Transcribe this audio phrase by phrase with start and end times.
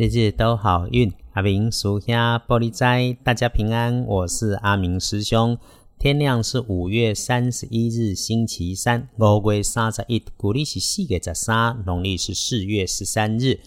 [0.00, 4.02] 日日都好运，阿明属下玻璃斋，大家平安。
[4.06, 5.58] 我是阿明师兄。
[5.98, 9.10] 天亮是五月三十一日，星期三。
[9.18, 13.60] 五月三十一，古历是四月十三，农历是四月十三日。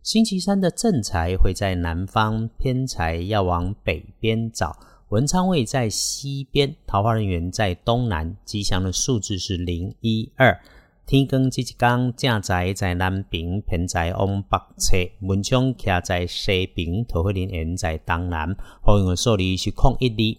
[0.00, 4.78] 星期三的正财会在南方，偏财要往北边找。
[5.08, 8.36] 文昌位在西边，桃花人员在东南。
[8.44, 10.56] 吉祥的数字是零一二。
[11.06, 18.56] 天光即一天，正在在南边，偏在往北侧；文昌徛在西边，桃花林缘在东南。
[18.80, 20.38] 好运的数字是空一哩。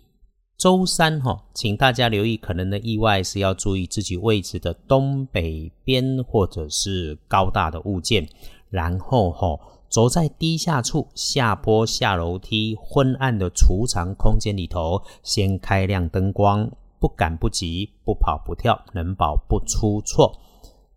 [0.57, 8.25] 周三哈，请大家留意可能的意外，是要注意自己位置的东北边或者是高大的物件。
[8.69, 20.31] 然后哈，走在低下处，下坡下楼梯，昏暗的储藏空间里头，先开亮灯光，不赶不急，不跑不跳，能保不出错。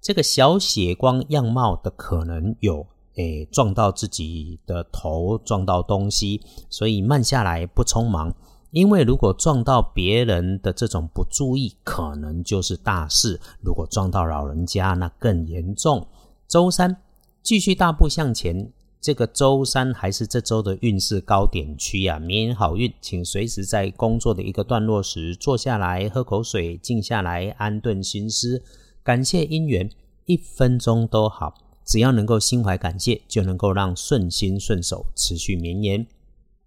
[0.05, 8.35] 这个小血光样貌的可能有，诶，撞到自己的头，撞到东西，所以慢下来，不匆忙。
[8.70, 13.41] 因为如果撞到别人的这种不注意，可能就是大事。
[13.62, 16.06] 如果撞到老人家，那更严重。
[16.47, 16.98] 周三
[17.43, 28.62] 继续大步向前，这个周三还是这周的运势高点区啊，免好运，请随时在工作的一个段落时坐下来，喝口水，静下来，安顿心思。
[29.05, 29.91] 感谢姻缘，
[30.27, 36.06] 一分钟都好，只要能够心怀感谢，就能够让顺心顺手持续绵延。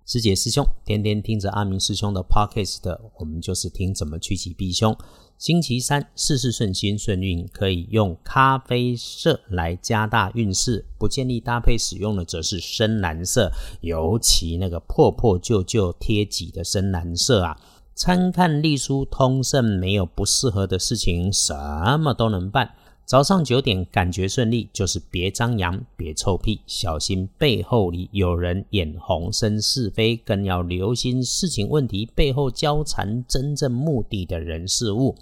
[0.05, 4.95] 师姐师兄天天听着阿明师兄的 podcast，我们就是听怎么趋吉避凶。
[5.37, 17.59] 星期三事事顺心顺运，可以用咖啡色来加大运势，不建议搭配使用的则是深蓝色，尤其那个破破旧旧贴己的深蓝色啊。
[17.93, 21.53] 参看隶书通胜，没有不适合的事情，什
[21.99, 22.75] 么都能办。
[23.07, 35.15] 早上九点感觉顺利，就是别张扬，别臭屁，小心背后里有人眼红生是非，更要留心事情问题背后交缠真正目的的人事物。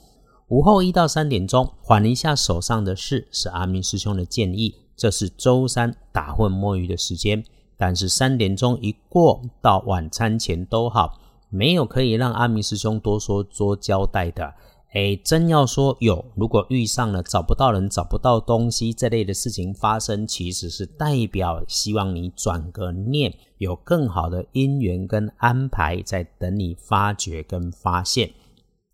[0.48, 4.74] 午后一到三点钟，缓一下手上的事，是阿明师兄的建议。
[4.98, 7.44] 这是周三打混摸鱼的时间，
[7.78, 11.22] 但是三点钟一过到晚餐前都好。
[11.52, 14.56] 没有可以让阿明师兄多说多交代的，
[14.96, 28.32] 哎，真要说有，如果遇上了找不到人、找不到东西这类的事情发生，其实是代表希望你转个念，有更好的因缘跟安排在等你发掘跟发现，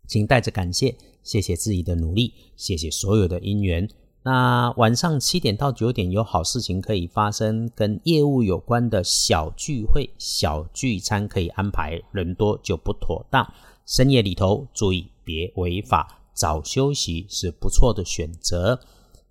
[0.08, 0.92] 请带着感谢，
[1.22, 3.88] 谢谢自己的努力，谢谢所有的因缘。
[4.24, 13.48] 那晚上七点到九点有好事情可以发生，跟业务有关的小聚会、小聚餐可以安排，人多就不妥当。
[13.86, 18.78] 深夜里头注意别违法，早休息是不错的选择。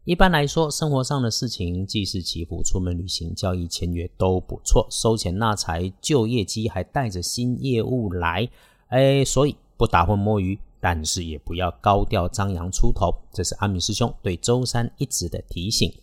[0.04, 8.50] 一般来说，生活上的事情，既是祈福、出门旅行、交易签约都不错，收钱纳财、旧业绩，还带着新业务来，
[8.88, 10.58] 哎，所以不打混摸鱼。
[10.80, 15.94] 但是也不要高调张扬出头，这是阿米师兄对周三一直的提醒。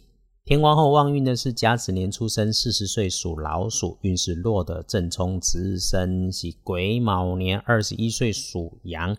[0.44, 9.16] 天王后旺运的是甲子年出生，四十岁属老鼠，运势弱的正冲值日生是癸卯年，二十一岁属羊，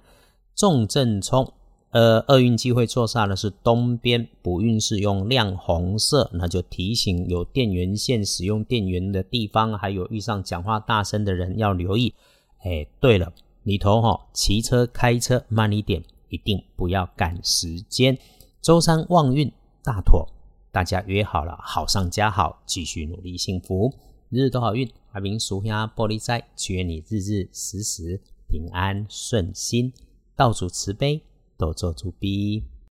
[0.59, 1.53] 重正冲。
[1.91, 12.13] 呃，厄运机会坐煞的是东边，补运是用亮红色，那就提醒有电源线使用电源的地方，还有遇上讲话大声的人要留意。
[12.63, 13.31] 哎，对了。
[13.63, 18.17] 里头哈，骑车开车慢一点，一定不要赶时间。
[18.61, 19.49] 周三旺运
[19.81, 20.27] 大妥，
[20.73, 23.93] 大家约好了，好上加好，继续努力，幸福，
[24.29, 24.89] 日日都好运。
[25.13, 29.91] 阿明属下玻璃斋，祈愿你日日时时平安顺心，
[30.39, 31.21] 道主慈悲，
[31.57, 32.63] 都做主逼。